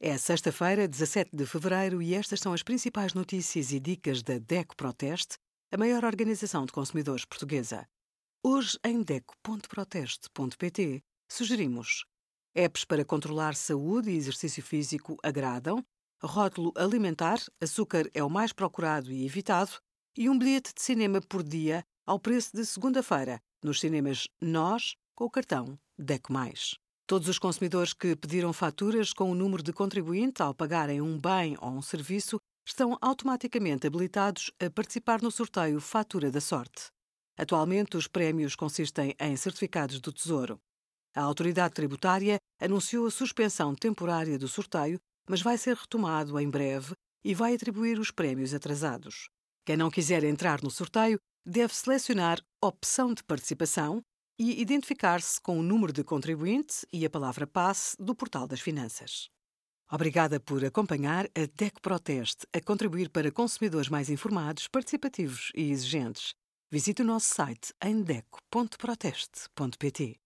É 0.00 0.16
sexta-feira, 0.16 0.86
17 0.86 1.34
de 1.34 1.44
fevereiro, 1.44 2.00
e 2.00 2.14
estas 2.14 2.38
são 2.38 2.52
as 2.52 2.62
principais 2.62 3.14
notícias 3.14 3.72
e 3.72 3.80
dicas 3.80 4.22
da 4.22 4.38
DECO 4.38 4.76
Proteste, 4.76 5.36
a 5.72 5.76
maior 5.76 6.04
organização 6.04 6.64
de 6.64 6.70
consumidores 6.70 7.24
portuguesa. 7.24 7.84
Hoje, 8.40 8.78
em 8.84 9.02
DECO.proteste.pt, 9.02 11.02
sugerimos 11.28 12.04
apps 12.54 12.84
para 12.84 13.04
controlar 13.04 13.56
saúde 13.56 14.12
e 14.12 14.16
exercício 14.16 14.62
físico 14.62 15.16
agradam, 15.20 15.84
rótulo 16.22 16.72
alimentar, 16.76 17.40
açúcar 17.60 18.08
é 18.14 18.22
o 18.22 18.30
mais 18.30 18.52
procurado 18.52 19.10
e 19.10 19.26
evitado, 19.26 19.80
e 20.16 20.30
um 20.30 20.38
bilhete 20.38 20.74
de 20.74 20.80
cinema 20.80 21.20
por 21.20 21.42
dia 21.42 21.84
ao 22.06 22.20
preço 22.20 22.52
de 22.54 22.64
segunda-feira, 22.64 23.40
nos 23.64 23.80
cinemas 23.80 24.28
Nós, 24.40 24.94
com 25.16 25.24
o 25.24 25.30
cartão 25.30 25.76
DECO+. 25.98 26.32
Todos 27.08 27.26
os 27.26 27.38
consumidores 27.38 27.94
que 27.94 28.14
pediram 28.14 28.52
faturas 28.52 29.14
com 29.14 29.30
o 29.30 29.34
número 29.34 29.62
de 29.62 29.72
contribuinte 29.72 30.42
ao 30.42 30.52
pagarem 30.52 31.00
um 31.00 31.18
bem 31.18 31.56
ou 31.58 31.70
um 31.70 31.80
serviço 31.80 32.36
estão 32.68 32.98
automaticamente 33.00 33.86
habilitados 33.86 34.50
a 34.60 34.68
participar 34.68 35.22
no 35.22 35.30
sorteio 35.30 35.80
Fatura 35.80 36.30
da 36.30 36.38
Sorte. 36.38 36.88
Atualmente, 37.38 37.96
os 37.96 38.06
prémios 38.06 38.54
consistem 38.54 39.14
em 39.18 39.34
certificados 39.38 40.00
do 40.00 40.12
Tesouro. 40.12 40.60
A 41.16 41.22
autoridade 41.22 41.72
tributária 41.72 42.36
anunciou 42.60 43.06
a 43.06 43.10
suspensão 43.10 43.74
temporária 43.74 44.38
do 44.38 44.46
sorteio, 44.46 44.98
mas 45.30 45.40
vai 45.40 45.56
ser 45.56 45.76
retomado 45.76 46.38
em 46.38 46.50
breve 46.50 46.92
e 47.24 47.34
vai 47.34 47.54
atribuir 47.54 47.98
os 47.98 48.10
prémios 48.10 48.52
atrasados. 48.52 49.30
Quem 49.64 49.78
não 49.78 49.90
quiser 49.90 50.24
entrar 50.24 50.62
no 50.62 50.70
sorteio 50.70 51.18
deve 51.42 51.74
selecionar 51.74 52.38
Opção 52.62 53.14
de 53.14 53.24
Participação 53.24 54.02
e 54.38 54.60
identificar-se 54.60 55.40
com 55.40 55.58
o 55.58 55.62
número 55.62 55.92
de 55.92 56.04
contribuinte 56.04 56.86
e 56.92 57.04
a 57.04 57.10
palavra 57.10 57.46
passe 57.46 57.96
do 57.98 58.14
Portal 58.14 58.46
das 58.46 58.60
Finanças. 58.60 59.28
Obrigada 59.90 60.38
por 60.38 60.62
acompanhar 60.64 61.24
a 61.34 61.46
DECO 61.56 61.80
Proteste 61.80 62.46
a 62.52 62.60
contribuir 62.60 63.08
para 63.08 63.32
consumidores 63.32 63.88
mais 63.88 64.10
informados, 64.10 64.68
participativos 64.68 65.50
e 65.54 65.70
exigentes. 65.70 66.34
Visite 66.70 67.00
o 67.00 67.04
nosso 67.04 67.34
site 67.34 67.72
em 67.82 68.02
deco.proteste.pt. 68.02 70.20